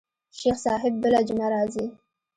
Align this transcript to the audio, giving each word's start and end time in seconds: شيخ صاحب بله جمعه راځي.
شيخ 0.37 0.55
صاحب 0.65 0.93
بله 1.01 1.19
جمعه 1.27 1.49
راځي. 1.55 1.85